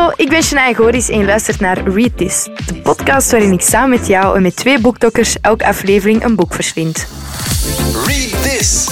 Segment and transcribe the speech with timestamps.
[0.00, 3.60] Hallo, ik ben Shania Goris en je luistert naar Read This, de podcast waarin ik
[3.60, 7.06] samen met jou en met twee boekdokkers elke aflevering een boek verslind.
[8.06, 8.88] Read this.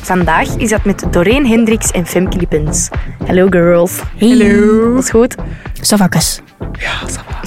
[0.00, 2.88] Vandaag is dat met Doreen Hendricks en Femke Lippens.
[3.26, 4.00] Hallo girls.
[4.18, 4.92] Hallo.
[4.92, 5.34] Alles goed?
[5.80, 6.40] Savakas.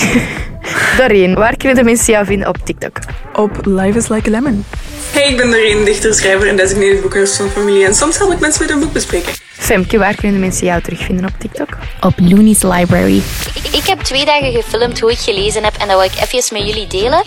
[0.98, 3.00] Doreen, waar kunnen de mensen jou vinden op TikTok?
[3.34, 4.64] Op Life is Like a Lemon.
[5.12, 7.86] Hey, ik ben Doreen, dichter, schrijver en designated boekhuis van familie.
[7.86, 9.34] En soms help ik mensen met een boek bespreken.
[9.52, 11.78] Femke, waar kunnen mensen jou terugvinden op TikTok?
[12.02, 13.22] Op Looney's Library.
[13.64, 16.58] Ik, ik heb twee dagen gefilmd hoe ik gelezen heb en dat wil ik even
[16.58, 17.24] met jullie delen.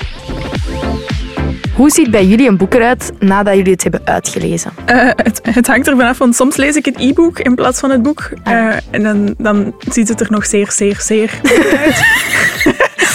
[1.74, 4.70] Hoe ziet bij jullie een boek eruit nadat jullie het hebben uitgelezen?
[4.84, 7.90] Eh, het, het hangt er vanaf, want soms lees ik het e-book in plaats van
[7.90, 8.30] het boek.
[8.44, 12.02] Eh, en dan, dan ziet het er nog zeer, zeer, zeer goed uit.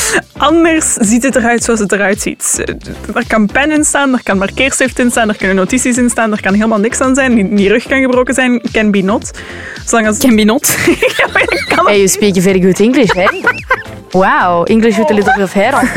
[0.38, 2.64] Anders ziet het eruit zoals het eruit ziet.
[3.16, 6.32] Er kan pen in staan, er kan markeerstift in staan, er kunnen notities in staan,
[6.32, 7.56] er kan helemaal niks aan zijn.
[7.56, 9.32] Die, rug kan gebroken zijn, can be not.
[9.86, 10.18] Zolang als...
[10.18, 10.76] Can be not.
[11.18, 11.28] ja,
[11.76, 13.26] kan Hey, you speak very good English, hè?
[14.12, 15.88] Wow, English with a little of hair on.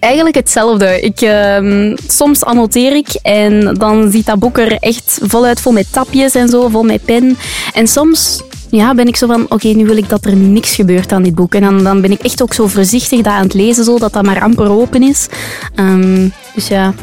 [0.00, 1.00] Eigenlijk hetzelfde.
[1.00, 5.92] Ik, ehm, soms annoteer ik en dan ziet dat boek er echt voluit vol met
[5.92, 7.36] tapjes en zo, vol met pen.
[7.72, 8.42] En soms
[8.76, 11.34] ja, ben ik zo van, oké, nu wil ik dat er niks gebeurt aan dit
[11.34, 11.54] boek.
[11.54, 14.12] En dan, dan ben ik echt ook zo voorzichtig dat aan het lezen, zo, dat
[14.12, 15.28] dat maar amper open is.
[15.74, 16.94] Ehm, dus ja,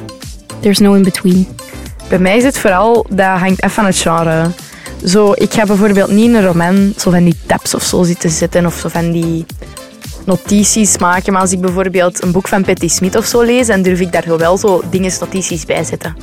[0.59, 1.47] there's no in between.
[2.07, 4.51] Bij mij is het vooral, dat hangt af van het genre.
[5.05, 8.29] Zo, ik ga bijvoorbeeld niet in een roman zo van die tabs of zo zitten
[8.29, 9.45] zitten of zo van die
[10.25, 11.33] notities maken.
[11.33, 14.11] Maar als ik bijvoorbeeld een boek van Patti Smith of zo lees, dan durf ik
[14.11, 16.15] daar wel zo dingen, notities bij zetten.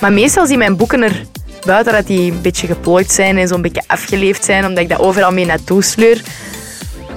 [0.00, 1.22] Maar meestal zien mijn boeken er
[1.66, 4.98] buiten dat die een beetje geplooid zijn en zo'n beetje afgeleefd zijn, omdat ik dat
[4.98, 6.22] overal mee naartoe sleur,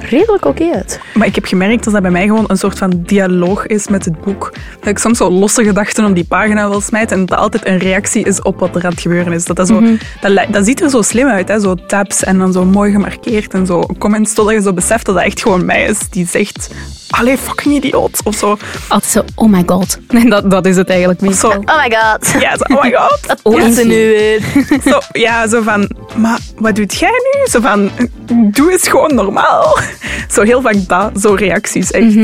[0.10, 1.00] redelijk oké uit.
[1.14, 4.06] Maar ik heb gemerkt dat dat bij mij gewoon een soort van dialoog is met
[4.06, 4.52] het boek.
[4.80, 7.78] Dat ik soms zo losse gedachten op die pagina wil smijten en dat altijd een
[7.78, 9.46] reactie is op wat er aan het gebeuren is.
[9.46, 9.82] Dat, dat, zo,
[10.22, 11.60] dat, li- dat ziet er zo slim uit, hè?
[11.60, 15.16] zo tabs en dan zo mooi gemarkeerd en zo comments totdat je zo beseft dat
[15.16, 16.70] dat echt gewoon mij is die zegt
[17.10, 18.58] allee, fucking idioot, of zo.
[18.88, 20.00] Altijd zo, oh my god.
[20.30, 21.48] Dat, dat is het eigenlijk Of zo.
[21.48, 22.32] Oh my god.
[22.42, 23.40] Ja, zo, oh my god.
[23.44, 23.64] Wat Ja.
[23.66, 24.42] is ze nu weer?
[24.92, 27.48] Zo, ja, zo van, maar wat doet jij nu?
[27.52, 27.90] Zo van,
[28.52, 29.78] doe eens gewoon normaal.
[30.34, 32.16] Zo heel vaak dat, zo reacties, echt.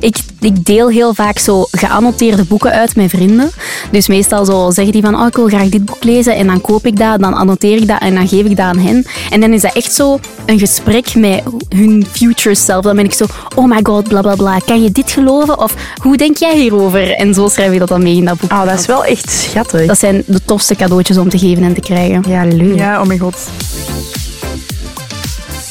[0.00, 3.50] Ik, ik deel heel vaak zo geannoteerde boeken uit met vrienden.
[3.90, 6.36] Dus meestal zo zeggen die van, oh, ik wil graag dit boek lezen.
[6.36, 8.78] En dan koop ik dat, dan annoteer ik dat en dan geef ik dat aan
[8.78, 9.06] hen.
[9.30, 12.82] En dan is dat echt zo een gesprek met hun future self.
[12.82, 13.24] Dan ben ik zo,
[13.54, 14.58] oh my god, bla bla bla.
[14.58, 15.58] Kan je dit geloven?
[15.58, 17.14] Of hoe denk jij hierover?
[17.14, 18.52] En zo schrijf ik dat dan mee in dat boek.
[18.52, 19.86] Oh, dat is wel echt schattig.
[19.86, 22.24] Dat zijn de tofste cadeautjes om te geven en te krijgen.
[22.28, 22.78] Ja, leuk.
[22.78, 23.36] Ja, oh mijn god.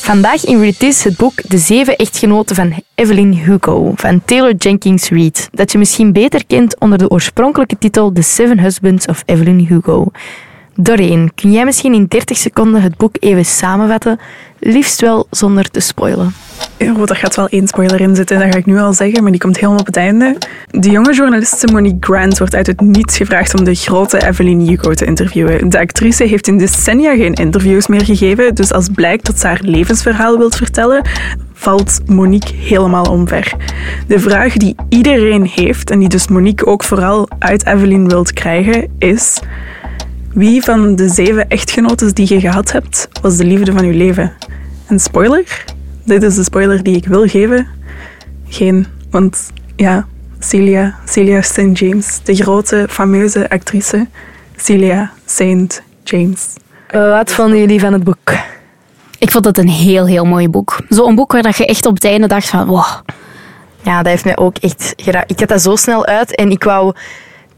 [0.08, 5.10] Vandaag in Read This het boek De Zeven Echtgenoten van Evelyn Hugo van Taylor Jenkins
[5.10, 9.60] Reid, dat je misschien beter kent onder de oorspronkelijke titel The Seven Husbands of Evelyn
[9.60, 10.12] Hugo.
[10.80, 14.20] Doreen, kun jij misschien in 30 seconden het boek even samenvatten,
[14.60, 16.34] liefst wel zonder te spoilen?
[16.80, 19.32] Oh, er gaat wel één spoiler in zitten, dat ga ik nu al zeggen, maar
[19.32, 20.38] die komt helemaal op het einde.
[20.70, 24.94] De jonge journaliste Monique Grant wordt uit het niets gevraagd om de grote Evelyn Hugo
[24.94, 25.70] te interviewen.
[25.70, 29.62] De actrice heeft in decennia geen interviews meer gegeven, dus als blijkt dat ze haar
[29.62, 31.10] levensverhaal wilt vertellen,
[31.54, 33.54] valt Monique helemaal omver.
[34.08, 38.88] De vraag die iedereen heeft, en die dus Monique ook vooral uit Evelyn wilt krijgen,
[38.98, 39.40] is...
[40.38, 44.34] Wie van de zeven echtgenoten die je gehad hebt, was de liefde van je leven?
[44.88, 45.64] Een spoiler?
[46.04, 47.68] Dit is de spoiler die ik wil geven.
[48.48, 50.08] Geen, want ja,
[50.40, 51.70] Celia, Celia St.
[51.74, 54.08] James, de grote, fameuze actrice
[54.56, 55.84] Celia St.
[56.04, 56.54] James.
[56.88, 58.34] Eh, wat vonden jullie van het boek?
[59.20, 60.80] Ik vond het een heel, heel mooi boek.
[60.90, 63.00] Zo'n boek waar dat je echt op het einde dacht van, wow,
[63.82, 65.32] Ja, dat heeft mij ook echt geraakt.
[65.32, 66.94] Ik had dat zo snel uit en ik wou,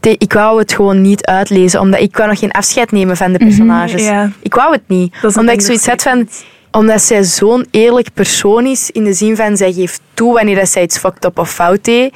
[0.00, 3.38] ik wou het gewoon niet uitlezen, omdat ik wou nog geen afscheid nemen van de
[3.38, 4.02] personages.
[4.02, 4.30] ja.
[4.42, 5.14] Ik wou het niet.
[5.22, 6.28] Omdat ik zoiets had van...
[6.72, 10.68] Omdat zij zo'n eerlijk persoon is, in de zin van, zij geeft toe wanneer dat
[10.68, 12.14] zij iets fucked up of fout deed.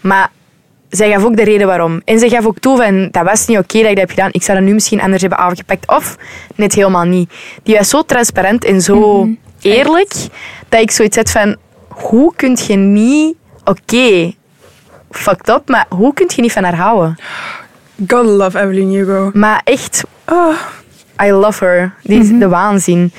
[0.00, 0.30] Maar
[0.88, 2.00] zij gaf ook de reden waarom.
[2.04, 4.28] En zij gaf ook toe van, dat was niet oké dat ik dat heb gedaan.
[4.32, 5.88] Ik zou dat nu misschien anders hebben aangepakt.
[5.88, 6.16] Of
[6.54, 7.32] net helemaal niet.
[7.62, 9.28] Die was zo transparant en zo
[9.60, 10.12] eerlijk,
[10.68, 11.56] dat ik zoiets had van,
[11.88, 13.34] hoe kun je niet...
[13.64, 14.34] Oké,
[15.18, 17.16] fucked up, maar hoe kun je niet van haar houden?
[18.08, 19.30] God love Evelyn Hugo.
[19.34, 20.56] Maar echt, Oh,
[21.22, 21.94] I love her.
[22.02, 23.12] Die is de waanzin.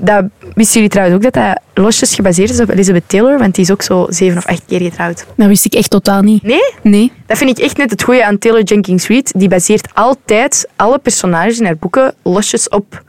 [0.00, 0.24] Dat,
[0.54, 3.38] wisten jullie trouwens ook dat dat losjes gebaseerd is op Elizabeth Taylor?
[3.38, 5.26] Want die is ook zo zeven of acht keer getrouwd.
[5.36, 6.42] dat wist ik echt totaal niet.
[6.42, 6.74] Nee?
[6.82, 7.12] Nee.
[7.26, 9.32] Dat vind ik echt net het goede aan Taylor Jenkins Reid.
[9.36, 13.02] Die baseert altijd alle personages in haar boeken losjes op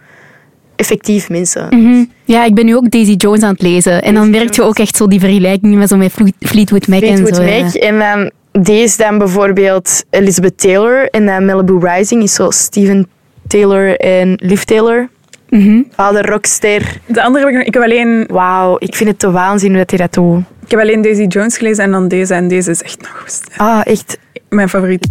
[0.79, 1.67] effectief mensen.
[1.69, 2.03] Mhm.
[2.23, 4.03] Ja, ik ben nu ook Daisy Jones aan het lezen.
[4.03, 7.01] En dan merk je ook echt zo die vergelijking met, zo met Fleet- Fleetwood Mac
[7.01, 7.41] en Fleetwood zo.
[7.43, 7.63] ja.
[7.63, 7.73] Mac.
[7.73, 8.31] En dan
[8.63, 11.07] deze dan bijvoorbeeld Elizabeth Taylor.
[11.09, 13.07] En dan Malibu Rising is zo Steven
[13.47, 15.09] Taylor en Liv Taylor.
[15.95, 16.99] Ah, de rockster.
[17.05, 17.67] De andere heb ik nog...
[17.67, 20.43] Ik heb alleen, Wauw, ik vind het te waanzin hoe dat hij dat doet.
[20.65, 22.33] ik heb alleen Daisy Jones gelezen en dan deze.
[22.33, 23.41] En deze is echt nog goed.
[23.57, 24.17] Ah, echt.
[24.49, 25.07] Mijn favoriet.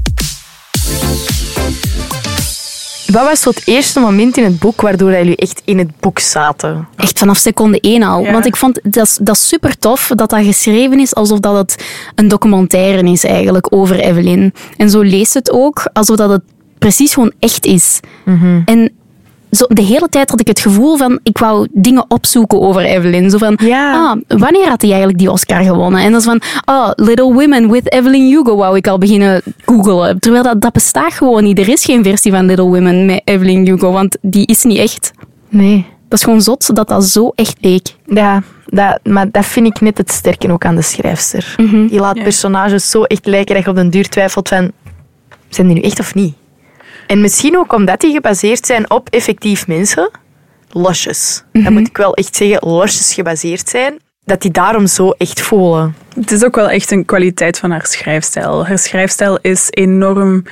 [3.12, 6.18] Wat was zo het eerste moment in het boek waardoor jullie echt in het boek
[6.18, 6.88] zaten?
[6.96, 8.22] Echt vanaf seconde één al.
[8.22, 8.32] Ja.
[8.32, 11.84] Want ik vond dat, dat super tof dat dat geschreven is alsof dat het
[12.14, 14.54] een documentaire is eigenlijk over Evelyn.
[14.76, 16.42] En zo leest het ook alsof dat het
[16.78, 18.00] precies gewoon echt is.
[18.64, 18.92] En
[19.50, 23.30] zo, de hele tijd had ik het gevoel van, ik wou dingen opzoeken over Evelyn.
[23.30, 23.92] Zo van, Ja.
[23.92, 26.00] ah, wanneer had hij eigenlijk die Oscar gewonnen?
[26.00, 30.18] En dat is van, ah, Little Women with Evelyn Hugo wou ik al beginnen googelen.
[30.18, 31.58] Terwijl dat, dat bestaat gewoon niet.
[31.58, 35.10] Er is geen versie van Little Women met Evelyn Hugo, want die is niet echt.
[35.48, 35.86] Nee.
[36.08, 37.94] Dat is gewoon zot dat dat zo echt leek.
[38.06, 41.54] Ja, dat, maar dat vind ik net het sterke ook aan de schrijfster.
[41.88, 44.70] Die laat personages zo echt lijken dat je op den duur twijfelt van...
[45.48, 46.34] Zijn die nu echt of niet?
[47.08, 50.10] En misschien ook omdat die gebaseerd zijn op effectief mensen.
[50.70, 51.44] Losjes.
[51.52, 52.68] Dat moet ik wel echt zeggen.
[52.68, 53.98] Losjes gebaseerd zijn.
[54.24, 55.94] Dat die daarom zo echt voelen.
[56.14, 58.66] Het is ook wel echt een kwaliteit van haar schrijfstijl.
[58.66, 60.42] Haar schrijfstijl is enorm...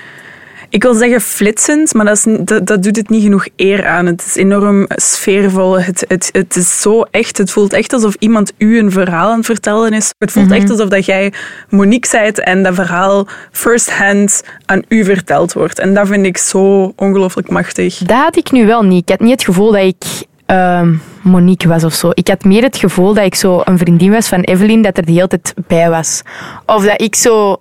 [0.68, 4.06] Ik wil zeggen flitsend, maar dat, is, dat, dat doet het niet genoeg eer aan.
[4.06, 5.80] Het is enorm sfeervol.
[5.80, 7.38] Het, het, het is zo echt.
[7.38, 10.12] Het voelt echt alsof iemand u een verhaal aan het vertellen is.
[10.18, 11.32] Het voelt echt alsof dat jij
[11.68, 15.78] Monique zijt en dat verhaal first-hand aan u verteld wordt.
[15.78, 17.98] En dat vind ik zo ongelooflijk machtig.
[17.98, 19.02] Dat had ik nu wel niet.
[19.02, 20.04] Ik had niet het gevoel dat ik
[20.46, 22.10] ehm, Monique was of zo.
[22.14, 25.06] Ik had meer het gevoel dat ik zo een vriendin was van Evelyn, dat er
[25.06, 26.22] de hele tijd bij was.
[26.66, 27.56] Of dat ik zo...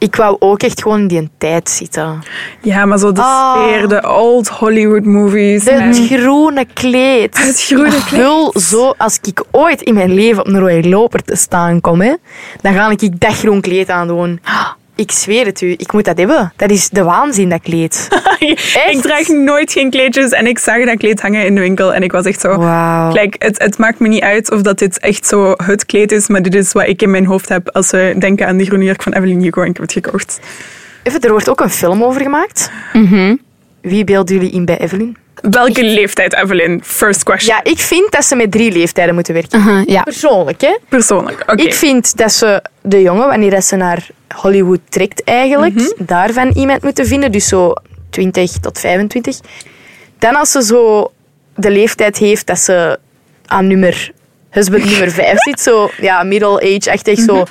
[0.00, 2.22] Ik wou ook echt gewoon in die tijd zitten.
[2.62, 3.52] Ja, maar zo de Ah.
[3.52, 5.64] sfeer, de old Hollywood movies.
[5.64, 7.38] Het groene kleed.
[7.46, 11.22] Het groene Ik wil zo, als ik ooit in mijn leven op een rode loper
[11.24, 12.14] te staan kom, hè,
[12.60, 14.40] dan ga ik dat groen kleed aandoen.
[15.00, 16.52] Ik zweer het u, ik moet dat hebben.
[16.56, 18.08] Dat is de waanzin, dat kleed.
[18.90, 22.02] Ik draag nooit geen kleedjes en ik zag dat kleed hangen in de winkel en
[22.02, 22.58] ik was echt zo...
[23.12, 26.28] Kijk, het, het maakt me niet uit of dat dit echt zo het kleed is,
[26.28, 28.84] maar dit is wat ik in mijn hoofd heb als we denken aan die groene
[28.84, 30.40] jurk van Evelyn Hugo en ik heb het gekocht.
[31.02, 32.70] Even, er wordt ook een film over gemaakt.
[33.80, 35.16] Wie beelden jullie in bij Evelyn?
[35.42, 36.80] Welke leeftijd, Evelyn?
[36.84, 37.56] First question.
[37.56, 39.84] Ja, ik vind dat ze met drie leeftijden moeten werken.
[39.86, 40.02] Ja.
[40.02, 40.76] Persoonlijk, hè?
[40.88, 41.40] Persoonlijk.
[41.46, 41.62] Oké.
[41.62, 46.82] Ik vind dat ze de jongen, wanneer dat ze naar Hollywood trekt eigenlijk, daarvan iemand
[46.82, 47.32] moeten vinden.
[47.32, 47.72] Dus zo
[48.10, 49.38] 20 tot 25.
[50.18, 51.12] Dan als ze zo
[51.56, 52.98] de leeftijd heeft dat ze
[53.46, 54.12] aan nummer,
[54.50, 55.60] husband nummer 5 zit.
[55.60, 57.18] Zo, ja, middle age-achtig.
[57.18, 57.44] Zo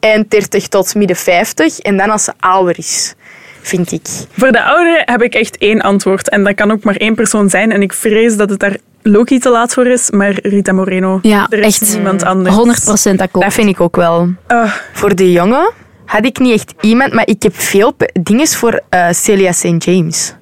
[0.00, 1.78] eind 30 tot midden 50.
[1.78, 3.14] En dan als ze ouder is,
[3.62, 4.06] vind ik.
[4.36, 7.48] Voor de ouderen heb ik echt één antwoord en dat kan ook maar één persoon
[7.50, 11.18] zijn en ik vrees dat het daar Loki te laat voor is, maar Rita Moreno.
[11.22, 11.92] Ja, er is echt.
[11.94, 12.54] niemand anders.
[12.56, 13.44] 100% akkoord.
[13.44, 14.28] Dat vind ik ook wel.
[14.46, 15.70] Ah, Voor de jongen
[16.04, 19.84] had ik niet echt iemand, maar ik heb veel dingen voor eh, Celia St.
[19.84, 20.34] James.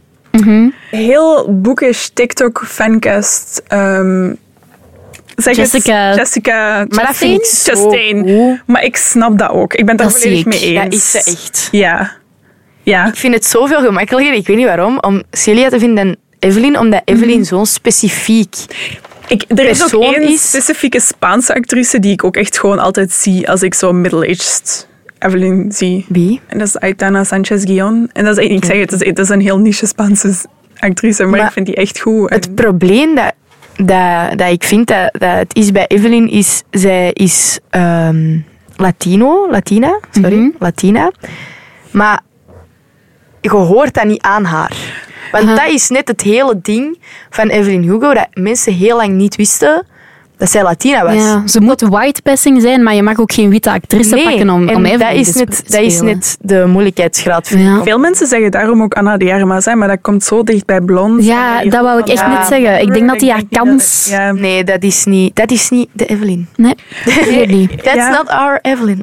[0.91, 3.63] heel boekish TikTok fancast.
[3.69, 4.33] ehm,
[5.37, 6.07] zeg Jessica.
[6.09, 6.87] Het, Jessica.
[6.89, 8.19] Maar dat vind ik zo Chastain.
[8.29, 8.63] goed.
[8.67, 9.75] Maar ik snap dat ook.
[9.75, 10.83] Ik ben daar volledig mee eens.
[10.85, 11.69] Dat is ze echt.
[11.71, 12.13] Ja.
[12.93, 13.07] Ja.
[13.07, 16.79] Ik vind het zoveel gemakkelijker, ik weet niet waarom, om Celia te vinden dan Evelyn,
[16.79, 18.55] omdat Evelyn zo specifiek...
[19.29, 23.13] Ik, er is ook één is- specifieke Spaanse actrice die ik ook echt gewoon altijd
[23.13, 24.89] zie als ik zo middle-aged
[25.19, 26.05] Evelyn zie.
[26.09, 26.41] Wie?
[26.47, 28.11] En dat is Aitana Sanchez Guion.
[28.13, 30.35] En dat is, ik zeg het, het is, een heel niche Spaanse
[30.79, 32.31] actrice, maar, Maar ik vind die echt goed.
[32.31, 33.33] En- Het probleem dat,
[33.77, 38.39] dat, dat ik vind dat, dat het is bij Evelyn, is zij is ehm,
[38.77, 41.13] Latino, Latina, sorry, Latina.
[41.91, 42.21] Maar
[43.53, 45.05] je hoort dat niet aan haar.
[45.33, 46.99] Want dat is net het hele ding
[47.31, 49.87] van Evelyn Hugo, dat mensen heel lang niet wisten
[50.39, 51.15] dat zij Latina was.
[51.15, 54.69] Ja, ze moet white passing zijn, maar je mag ook geen witte actrice pakken om,
[54.69, 57.49] en om Evelyn dat is, te net, dat is net de moeilijkheidsgraad.
[57.49, 57.67] vind ik.
[57.67, 57.83] Ja.
[57.83, 60.81] Veel mensen zeggen daarom ook Anna de Armas, hè, maar dat komt zo dicht bij
[60.81, 61.25] blond.
[61.25, 62.39] Ja, dat wou ik echt Ja.
[62.39, 62.81] net zeggen.
[62.81, 64.07] Ik denk dat die haar kans...
[64.11, 64.33] Ja.
[64.33, 66.49] Nee, dat is niet, dat is niet de Evelyn.
[66.57, 66.75] Nee,
[67.47, 67.71] niet.
[67.85, 68.09] That's Ja.
[68.11, 69.03] not our Evelyn.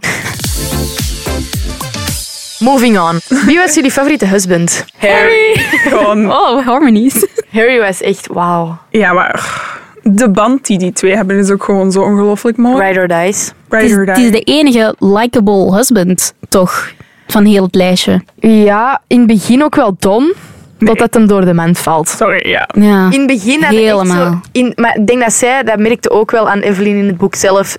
[2.63, 3.19] Moving on.
[3.45, 4.85] Wie was jullie favoriete husband?
[4.97, 5.53] Harry.
[5.55, 7.25] Gewoon, Oh, harmonies.
[7.51, 8.77] Harry was echt wauw.
[8.89, 9.61] ja, maar
[10.03, 12.83] de band die die twee hebben is ook gewoon zo ongelooflijk mooi.
[12.87, 13.51] Ride or dies.
[13.69, 14.25] Het is, Ride or het die.
[14.25, 16.91] is de enige likable husband, toch?
[17.27, 18.23] Van heel het lijstje.
[18.39, 20.33] Ja, in het begin ook wel Don.
[20.79, 22.07] Totdat hem door de mand valt.
[22.09, 22.69] Sorry, ja.
[22.79, 23.05] Ja.
[23.11, 24.31] In het begin had Helemaal.
[24.31, 24.39] zo...
[24.51, 27.35] In, maar ik denk dat zij, dat merkte ook wel aan Evelyn in het boek
[27.35, 27.77] zelf.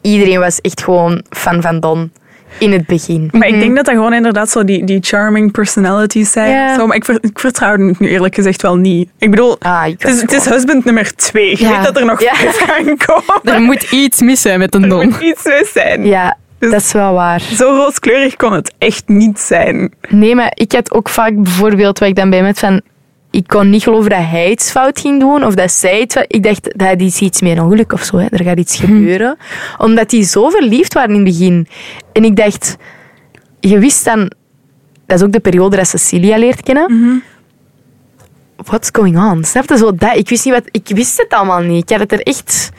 [0.00, 2.12] Iedereen was echt gewoon fan van Don.
[2.58, 3.28] In het begin.
[3.32, 6.50] Maar ik denk dat dat gewoon inderdaad zo die, die charming personalities zijn.
[6.50, 6.74] Ja.
[6.74, 9.10] Zo, maar ik, ver, ik vertrouw het nu eerlijk gezegd wel niet.
[9.18, 11.50] Ik bedoel, Ah, ik het, is, het is husband nummer twee.
[11.50, 11.70] Je Ja.
[11.74, 12.34] weet dat er nog Ja.
[12.34, 13.40] vijf gaan komen.
[13.54, 15.04] Er moet iets mis zijn met een Er don.
[15.04, 16.06] moet iets mis zijn.
[16.06, 17.40] Ja, Dus- dat is wel waar.
[17.40, 19.92] Zo rooskleurig kon het echt niet zijn.
[20.08, 22.80] Nee, maar ik had ook vaak bijvoorbeeld, wat ik dan bij met van...
[23.32, 26.24] ik kon niet geloven dat hij iets fout ging doen of dat zij iets fout-
[26.28, 28.16] Ik dacht, dat is iets meer ongeluk of zo.
[28.16, 28.26] Hè.
[28.30, 29.36] Er gaat iets gebeuren.
[29.78, 31.66] Omdat die zo verliefd waren in het begin.
[32.12, 32.76] En ik dacht,
[33.60, 34.32] je wist dan...
[35.06, 37.22] Dat is ook de periode dat Cecilia leert kennen.
[38.56, 39.44] What's going on?
[39.44, 40.16] Snap je zo dat?
[40.16, 41.82] Ik wist, niet wat, ik wist het allemaal niet.
[41.82, 42.70] Ik had het er echt...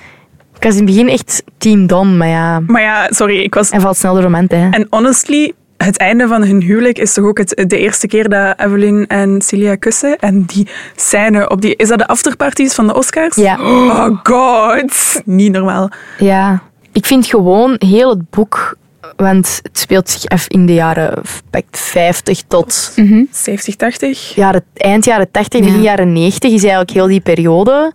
[0.56, 2.60] Ik was in het begin echt team Don, maar ja...
[2.60, 3.70] Maar ja, sorry, ik was...
[3.72, 4.70] Hij valt snel door de mand, hè.
[4.70, 5.54] En honestly,
[5.84, 9.42] het einde van hun huwelijk is toch ook het, de eerste keer dat Evelyn en
[9.42, 10.18] Celia kussen.
[10.20, 11.76] En die scène op die...
[11.76, 13.36] Is dat de afterparties van de Oscars?
[13.36, 13.58] Ja.
[13.62, 15.22] Oh god.
[15.26, 15.90] Niet normaal.
[16.18, 16.62] Ja,
[16.92, 18.78] ik vind gewoon heel het boek,
[19.16, 22.92] want het speelt zich af in de jaren pak, 50 tot
[23.32, 24.36] 70, 80.
[24.36, 25.84] jaren, eind jaren 80, begin Ja.
[25.84, 27.94] jaren 90 is eigenlijk heel die periode.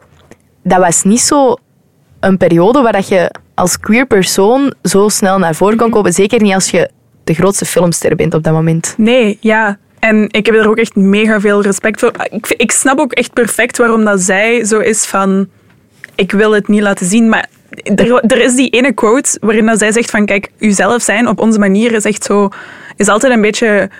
[0.62, 1.56] Dat was niet zo
[2.20, 6.12] een periode waar dat je als queer persoon zo snel naar voren kon komen.
[6.12, 6.90] Zeker niet als je
[7.28, 8.94] de grootste filmster bent op dat moment.
[8.96, 9.78] Nee, ja.
[9.98, 12.12] En ik heb er ook echt mega veel respect voor.
[12.30, 15.48] Ik, ik snap ook echt perfect waarom dat zij zo is van...
[16.14, 17.48] Ik wil het niet laten zien, maar...
[17.94, 20.26] Er, is die ene quote waarin dat zij zegt van...
[20.26, 22.48] Kijk, uzelf zijn op onze manier is echt zo...
[22.96, 23.90] Is altijd een beetje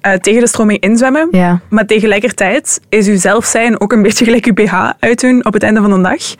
[0.00, 1.28] eh, tegen de stroming inzwemmen.
[1.30, 1.60] Ja.
[1.68, 5.62] Maar tegelijkertijd is uw zelf zijn ook een beetje gelijk uw BH uitdoen op het
[5.62, 6.34] einde van de dag.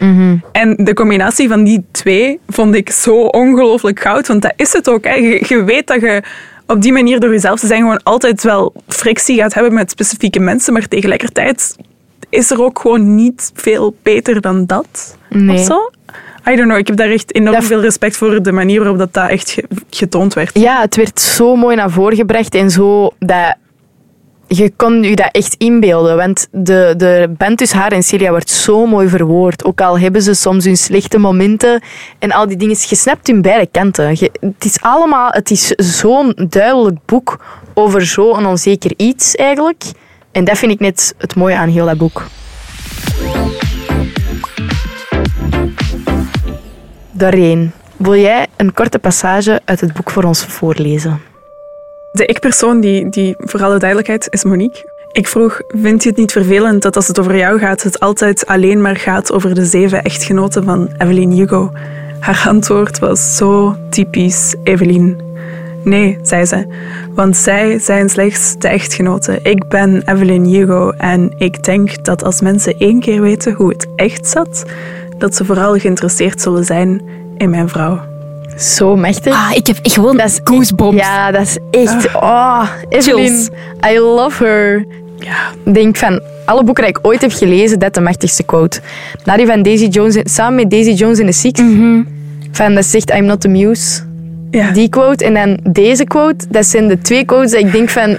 [0.52, 4.26] En de combinatie van die twee vond ik zo ongelooflijk goud.
[4.26, 5.04] Want dat is het ook.
[5.04, 5.14] Hè.
[5.14, 6.22] Je, je weet dat je
[6.66, 10.40] op die manier door jezelf te zijn gewoon altijd wel frictie gaat hebben met specifieke
[10.40, 10.72] mensen.
[10.72, 11.76] Maar tegelijkertijd
[12.28, 15.16] is er ook gewoon niet veel beter dan dat.
[15.28, 15.58] Nee.
[15.58, 15.90] Of zo.
[16.48, 16.78] I don't know.
[16.78, 19.50] Ik heb daar echt enorm Dat- veel respect voor de manier waarop dat, dat echt
[19.50, 20.58] ge- getoond werd.
[20.58, 23.54] Ja, het werd zo mooi naar voren gebracht en zo dat
[24.46, 26.16] je kon je dat echt inbeelden.
[26.16, 29.64] Want de, de band tussen haar en Celia wordt zo mooi verwoord.
[29.64, 31.82] Ook al hebben ze soms hun slechte momenten
[32.18, 32.76] en al die dingen.
[32.88, 34.08] Je snapt hun beide kanten.
[34.18, 37.38] Je- het is allemaal, het is zo'n duidelijk boek
[37.74, 39.82] over zo'n onzeker iets eigenlijk.
[40.32, 42.22] En dat vind ik net het mooie aan heel dat boek.
[47.20, 47.72] Daarheen.
[47.96, 51.20] Wil jij een korte passage uit het boek voor ons voorlezen?
[52.12, 55.08] De ik-persoon, die, die voor alle duidelijkheid, is Monique.
[55.12, 58.46] Ik vroeg, vind je het niet vervelend dat als het over jou gaat, het altijd
[58.46, 61.70] alleen maar gaat over de zeven echtgenoten van Evelyn Hugo?
[62.20, 65.20] Haar antwoord was zo typisch Evelyn.
[65.84, 66.66] Nee, zei ze,
[67.14, 69.44] want zij zijn slechts de echtgenoten.
[69.44, 73.86] Ik ben Evelyn Hugo en ik denk dat als mensen één keer weten hoe het
[73.96, 74.64] echt zat,
[75.20, 77.02] dat ze vooral geïnteresseerd zullen zijn
[77.36, 78.00] in mijn vrouw.
[78.56, 79.32] Zo machtig.
[79.34, 80.96] Ah, ik heb echt gewoon Dat is goosebumps.
[80.96, 82.14] Ja, dat is echt...
[82.14, 83.48] Oh, Evelyn.
[83.92, 84.86] I love her.
[85.18, 88.80] Ja, Ik denk van alle boeken die ik ooit heb gelezen, dat de machtigste quote.
[89.24, 91.60] Na die van Daisy Jones, samen met Daisy Jones in the Six.
[92.52, 94.00] Van dat zegt I'm not the muse.
[94.50, 94.70] ja.
[94.70, 95.24] Die quote.
[95.24, 96.46] En dan deze quote.
[96.48, 98.16] Dat zijn de twee quotes dat ik denk van...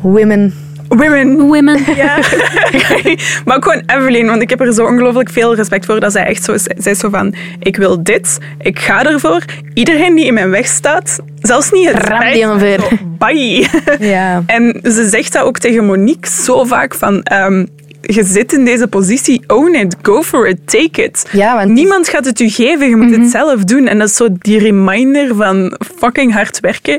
[0.00, 0.54] Women.
[0.96, 1.36] Women.
[1.40, 1.80] Women.
[1.96, 2.16] Ja.
[3.44, 6.24] maar ook gewoon Evelyn, want ik heb er zo ongelooflijk veel respect voor dat zij
[6.24, 6.62] echt zo is.
[6.76, 9.44] Zij is zo van, ik wil dit, ik ga ervoor.
[9.74, 12.56] Iedereen die in mijn weg staat, zelfs niet het Ram die zo,
[13.18, 13.66] Bye.
[14.14, 14.42] Ja.
[14.46, 17.22] En ze zegt dat ook tegen Monique zo vaak van...
[17.22, 17.64] ehm,
[18.04, 21.28] je zit in deze positie, own it, go for it, take it.
[21.32, 23.20] Ja, want- Niemand gaat het u geven, je moet Mhm.
[23.20, 23.86] het zelf doen.
[23.86, 26.98] En dat is zo die reminder van fucking hard werken.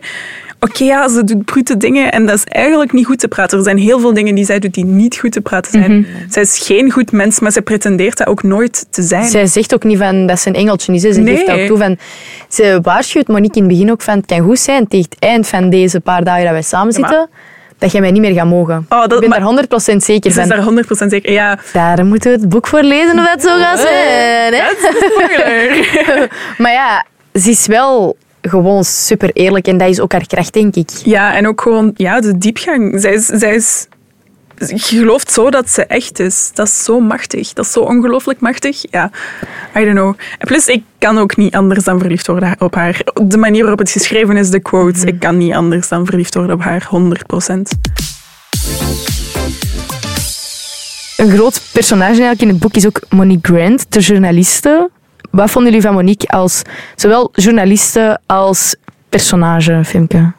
[0.63, 3.58] Oké, ja, ze doet brute dingen en dat is eigenlijk niet goed te praten.
[3.58, 6.00] Er zijn heel veel dingen die zij doet die niet goed te praten zijn.
[6.00, 6.10] Mhm.
[6.29, 9.29] Zij is geen goed mens, maar ze pretendeert dat ook nooit te zijn.
[9.29, 11.01] Zij zegt ook niet van dat ze een engeltje is.
[11.01, 11.38] Ze Nee.
[11.38, 11.98] geeft ook toe van...
[12.50, 14.15] Ze waarschuwt Monique in het begin ook van...
[14.17, 16.93] Het kan goed zijn tegen het eind van deze paar dagen dat wij samen Ja,
[17.00, 17.29] zitten...
[17.77, 18.86] Dat jij mij niet meer gaat mogen.
[18.89, 19.48] Oh, dat- ik ben maar- daar
[19.93, 20.58] 100% zeker Ze is van.
[20.58, 21.32] daar 100% zeker.
[21.32, 24.53] Ja, Daar moeten we het boek voor lezen of dat zo gaat zijn.
[24.53, 24.63] Hè?
[24.79, 26.32] spoiler.
[26.58, 27.05] Maar ja,
[27.39, 28.17] ze is wel
[28.50, 30.89] gewoon super eerlijk en dat is ook haar kracht, denk ik.
[30.89, 33.01] Ja, en ook gewoon ja, de diepgang.
[33.01, 33.88] Zij is, zij is,
[34.57, 36.51] je gelooft zo dat ze echt is.
[36.53, 37.53] Dat is zo machtig.
[37.53, 38.83] Dat is zo ongelooflijk machtig.
[38.91, 39.12] Ja,
[39.77, 40.13] I don't know.
[40.38, 43.01] En plus, ik kan ook niet anders dan verliefd worden op haar.
[43.23, 45.03] De manier waarop het geschreven is, de quotes.
[45.03, 47.53] Ik kan niet anders dan verliefd worden op haar, 100%.
[51.17, 54.89] Een groot personage eigenlijk in het boek is ook Monique Grant, de journaliste.
[55.35, 56.61] Wat vonden jullie van Monique als
[56.95, 58.75] zowel journaliste als
[59.09, 60.31] personage, Femke?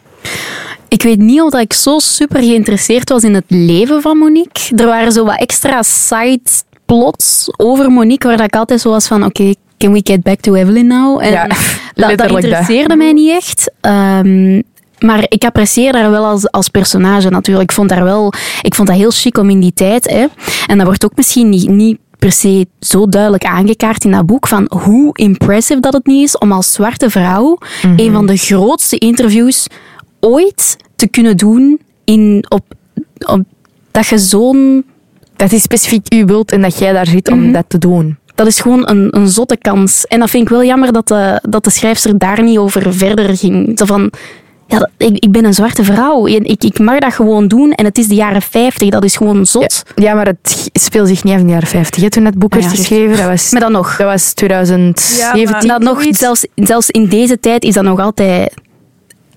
[0.89, 4.77] Ik weet niet of dat ik zo super geïnteresseerd was in het leven van Monique.
[4.77, 6.41] Er waren zo wat extra side
[6.87, 10.41] plots over Monique, waar dat ik altijd zo was van, oké, can we get back
[10.41, 11.21] to Evelyn now?
[11.23, 11.47] En Ja,
[11.95, 12.31] dat, dat dat.
[12.31, 13.71] interesseerde mij niet echt.
[13.81, 14.63] Ehm,
[14.99, 17.71] maar ik apprecieer haar wel als, als personage natuurlijk.
[17.71, 18.33] Ik vond, haar wel,
[18.63, 20.11] ik vond dat heel chic om in die tijd.
[20.11, 20.27] Hè.
[20.67, 24.47] En dat wordt ook misschien niet, niet per se zo duidelijk aangekaart in dat boek
[24.47, 27.59] van hoe impressive dat het niet is om als zwarte vrouw
[27.97, 29.67] een van de grootste interviews
[30.21, 32.65] ooit te kunnen doen in, op,
[33.27, 33.41] op,
[33.91, 34.85] dat je zo'n
[35.37, 38.17] dat is specifiek uw wilt en dat jij daar zit om dat te doen.
[38.35, 40.07] Dat is gewoon een, een zotte kans.
[40.07, 43.37] En dat vind ik wel jammer dat de, dat de schrijfster daar niet over verder
[43.37, 43.79] ging.
[43.79, 44.11] Zo van,
[44.67, 46.27] ja, dat- ik, ik ben een zwarte vrouw.
[46.27, 47.73] En Ik, ik mag dat gewoon doen.
[47.73, 48.89] En het is de jaren 50.
[48.89, 49.83] Dat is gewoon zot.
[49.95, 52.53] Ja, maar het speelt zich niet af in de jaren 50 hè, toen dat boek
[52.55, 53.17] Ah werd ja, geschreven.
[53.17, 53.97] Dat was, Maar dan nog.
[53.97, 55.41] dat was 2017.
[55.41, 58.55] Ja, maar- Dat nog, zelfs, zelfs in deze tijd is dat nog altijd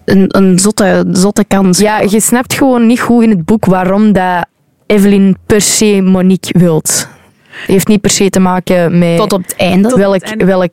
[0.05, 1.77] een, een zotte, zotte kans.
[1.79, 4.45] Ja, je snapt gewoon niet goed in het boek waarom dat
[4.85, 7.07] Evelyn per se Monique wilt.
[7.49, 9.89] Het heeft niet per se te maken met Tot op het einde.
[9.89, 10.45] Tot- welk, het einde.
[10.45, 10.69] welk...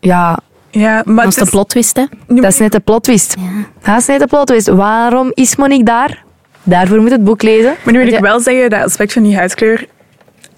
[0.00, 0.38] Ja,
[0.74, 2.04] Ja, maar Dat is de is- plot twist, hè.
[2.26, 3.34] dat is net de plot twist.
[3.82, 4.68] Dat is net de plot twist.
[4.68, 6.24] Waarom is Monique daar?
[6.62, 7.74] Daarvoor moet het boek lezen.
[7.84, 8.20] Maar nu wil ik Ja.
[8.20, 9.86] wel zeggen, dat aspect van die huidskleur...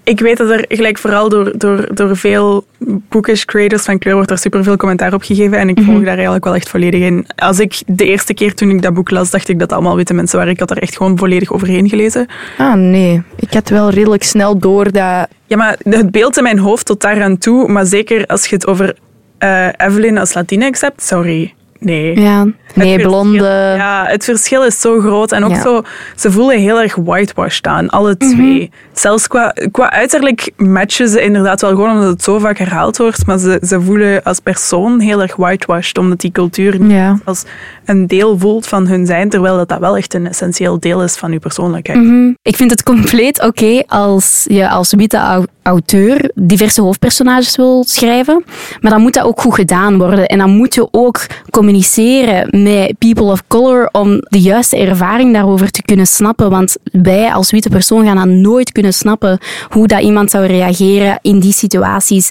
[0.03, 2.65] Ik weet dat er gelijk vooral door, door, door veel
[3.09, 5.57] bookish creators van kleur wordt er superveel commentaar op gegeven.
[5.57, 7.27] En ik volg daar eigenlijk wel echt volledig in.
[7.35, 9.95] Als ik de eerste keer toen ik dat boek las, dacht ik dat het allemaal
[9.95, 10.53] witte mensen waren.
[10.53, 12.27] Ik had er echt gewoon volledig overheen gelezen.
[12.57, 13.21] Ah, nee.
[13.35, 15.27] Ik had wel redelijk snel door dat...
[15.47, 17.67] Ja, maar het beeld in mijn hoofd tot daaraan toe.
[17.67, 18.95] Maar zeker als je het over
[19.39, 21.53] eh, Evelyn als Latinx hebt, sorry.
[21.79, 22.19] Nee.
[22.19, 22.47] Ja.
[22.75, 23.73] Nee, verschil- blonde...
[23.77, 25.31] Ja, het verschil is zo groot.
[25.31, 25.61] En ook Ja.
[25.61, 25.81] zo,
[26.15, 28.71] ze voelen heel erg whitewashed aan, alle twee.
[28.93, 33.25] Zelfs qua, qua uiterlijk matchen ze inderdaad wel gewoon omdat het zo vaak herhaald wordt.
[33.25, 37.19] Maar ze, ze voelen als persoon heel erg whitewashed, omdat die cultuur niet Ja.
[37.23, 37.43] als
[37.85, 41.15] een deel voelt van hun zijn, terwijl dat, dat wel echt een essentieel deel is
[41.15, 41.99] van uw persoonlijkheid.
[41.99, 42.33] Mhm.
[42.41, 48.43] Ik vind het compleet oké als je als witte au- auteur diverse hoofdpersonages wil schrijven.
[48.81, 50.25] Maar dan moet dat ook goed gedaan worden.
[50.25, 55.71] En dan moet je ook communiceren met people of color om de juiste ervaring daarover
[55.71, 56.49] te kunnen snappen.
[56.49, 61.19] Want wij als witte persoon gaan dan nooit kunnen snappen hoe dat iemand zou reageren
[61.21, 62.29] in die situaties.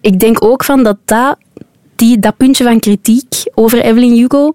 [0.00, 1.36] Ik denk ook van dat dat
[2.18, 4.50] dat puntje van kritiek over Evelyn Hugo,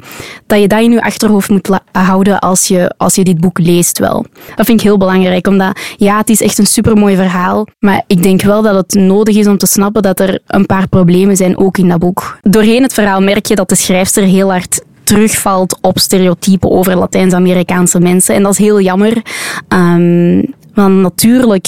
[0.47, 3.99] dat je dat in je achterhoofd moet houden als je, als je dit boek leest
[3.99, 4.25] wel.
[4.55, 8.23] Dat vind ik heel belangrijk, omdat ja, het is echt een supermooi verhaal, maar ik
[8.23, 11.57] denk wel dat het nodig is om te snappen dat er een paar problemen zijn,
[11.57, 12.37] ook in dat boek.
[12.41, 17.99] Doorheen het verhaal merk je dat de schrijfster heel hard terugvalt op stereotypen over Latijns-Amerikaanse
[17.99, 18.35] mensen.
[18.35, 19.21] En dat is heel jammer.
[19.67, 20.43] Ehm,
[20.73, 21.67] want natuurlijk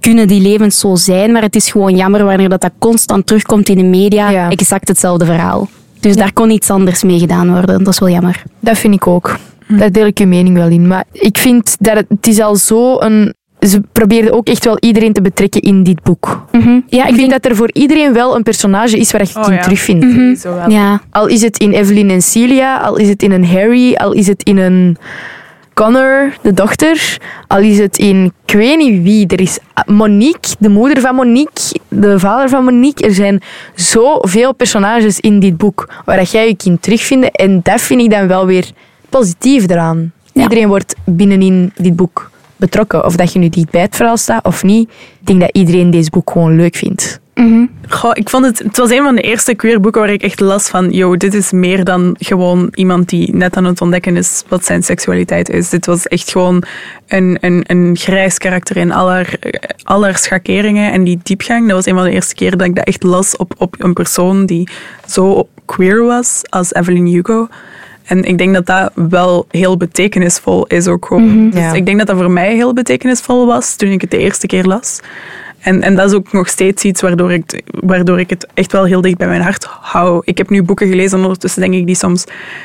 [0.00, 3.68] kunnen die levens zo zijn, maar het is gewoon jammer wanneer dat, dat constant terugkomt
[3.68, 4.30] in de media.
[4.30, 4.50] Ja.
[4.50, 5.68] Exact hetzelfde verhaal.
[6.00, 7.84] Dus daar kon iets anders mee gedaan worden.
[7.84, 8.42] Dat is wel jammer.
[8.60, 9.36] Dat vind ik ook.
[9.68, 10.86] Daar deel ik uw mening wel in.
[10.86, 13.34] Maar ik vind dat het, het is al zo een...
[13.68, 16.46] Ze probeerden ook echt wel iedereen te betrekken in dit boek.
[16.86, 19.52] Ja, Ik vind dat er voor iedereen wel een personage is waar je Oh, in
[19.54, 19.60] ja.
[19.60, 20.40] terugvindt.
[20.40, 20.70] Zo wel.
[20.70, 24.12] Ja, Al is het in Evelyn en Celia, al is het in een Harry, al
[24.12, 24.96] is het in een
[25.74, 29.26] Connor, de dochter, al is het in ik weet niet wie.
[29.26, 33.06] Er is Monique, de moeder van Monique, de vader van Monique.
[33.06, 33.40] Er zijn
[33.74, 37.30] zoveel personages in dit boek waar dat jij je kunt terugvinden.
[37.30, 38.70] En dat vind ik dan wel weer
[39.08, 40.12] positief eraan.
[40.32, 40.42] Ja.
[40.42, 42.29] Iedereen wordt binnenin dit boek
[42.60, 43.04] betrokken.
[43.04, 44.90] Of dat je nu dicht bij het verhaal staat of niet.
[45.20, 47.20] Ik denk dat iedereen deze boek gewoon leuk vindt.
[47.88, 50.40] Goh, ik vond het, het was een van de eerste queer boeken waar ik echt
[50.40, 54.44] las van, yo, dit is meer dan gewoon iemand die net aan het ontdekken is
[54.48, 55.68] wat zijn seksualiteit is.
[55.68, 56.62] Dit was echt gewoon
[57.08, 59.38] een, een, een grijs karakter in aller,
[59.82, 61.66] aller schakeringen en die diepgang.
[61.66, 63.92] Dat was een van de eerste keren dat ik dat echt las op, op een
[63.92, 64.68] persoon die
[65.06, 67.48] zo queer was als Evelyn Hugo.
[68.10, 71.50] En ik denk dat dat wel heel betekenisvol is ook gewoon.
[71.50, 71.72] Dus Ja.
[71.72, 74.64] ik denk dat dat voor mij heel betekenisvol was toen ik het de eerste keer
[74.64, 75.00] las.
[75.60, 78.72] En, en dat is ook nog steeds iets waardoor ik, het- waardoor ik het echt
[78.72, 80.22] wel heel dicht bij mijn hart hou.
[80.24, 82.24] Ik heb nu boeken gelezen ondertussen, denk ik, die soms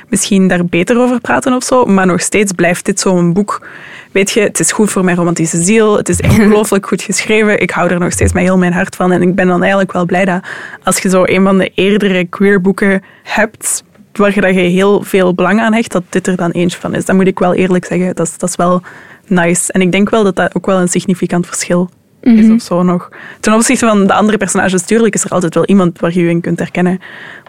[0.09, 1.85] misschien daar beter over praten of zo.
[1.85, 3.67] Maar nog steeds blijft dit zo'n boek.
[4.11, 5.97] Weet je, het is goed voor mijn romantische ziel.
[5.97, 7.59] Het is echt ongelooflijk goed geschreven.
[7.61, 9.11] Ik hou er nog steeds met heel mijn hart van.
[9.11, 10.43] En ik ben dan eigenlijk wel blij dat
[10.83, 13.83] als je zo een van de eerdere queer boeken hebt,
[14.17, 16.95] waar je, dat je heel veel belang aan hecht, dat dit er dan eentje van
[16.95, 17.05] is.
[17.05, 18.15] Dat moet ik wel eerlijk zeggen.
[18.15, 18.81] Dat is, dat is wel
[19.27, 19.71] nice.
[19.71, 21.89] En ik denk wel dat dat ook wel een significant verschil
[22.21, 23.09] is of zo nog.
[23.39, 26.29] Ten opzichte van de andere personages, tuurlijk is er altijd wel iemand waar je je
[26.29, 26.99] in kunt herkennen.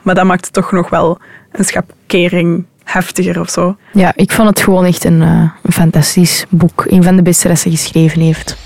[0.02, 1.18] Maar dat maakt het toch nog wel
[1.52, 3.76] een schapkering heftiger of zo.
[3.92, 6.84] Ja, ik vond het gewoon echt een, eh, een fantastisch boek.
[6.88, 8.56] Een van de beste dat ze geschreven heeft.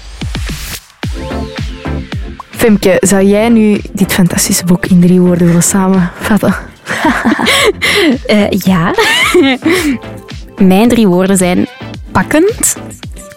[2.50, 6.54] Femke, zou jij nu dit fantastische boek in drie woorden willen samenvatten?
[8.26, 8.94] Eh, ja.
[10.58, 11.66] Mijn drie woorden zijn
[12.12, 12.76] pakkend,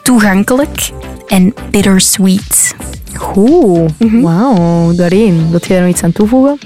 [0.03, 0.89] toegankelijk
[1.27, 2.75] en bittersweet.
[3.15, 3.91] Goed.
[4.21, 5.47] Wauw, daarin.
[5.49, 6.59] Wilt jij er nog iets aan toevoegen?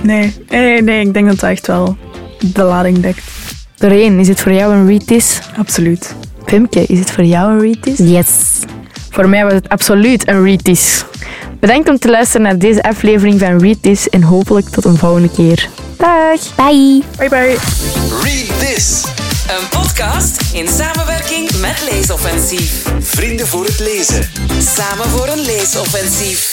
[0.00, 1.96] Nee, nee, nee, ik denk dat dat echt wel
[2.38, 3.22] de lading dekt.
[3.76, 5.40] Daarin, is het voor jou een read this?
[5.56, 6.14] Absoluut.
[6.44, 7.98] Femke, is het voor jou een read this?
[7.98, 8.60] Yes.
[9.10, 11.04] Voor mij was het absoluut een read this.
[11.62, 15.30] Bedankt om te luisteren naar deze aflevering van Read This en hopelijk tot een volgende
[15.30, 15.68] keer.
[16.02, 16.40] Dag!
[16.56, 17.00] Bye.
[17.16, 17.56] Bye bye.
[18.24, 19.04] Read this.
[19.48, 22.84] Een podcast in samenwerking met Leesoffensief.
[23.00, 24.30] Vrienden voor het lezen.
[24.58, 26.51] Samen voor een leesoffensief.